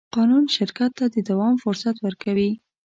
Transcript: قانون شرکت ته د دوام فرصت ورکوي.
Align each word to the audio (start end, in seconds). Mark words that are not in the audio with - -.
قانون 0.15 0.43
شرکت 0.55 0.91
ته 0.97 1.05
د 1.15 1.17
دوام 1.29 1.55
فرصت 1.63 1.95
ورکوي. 2.05 2.51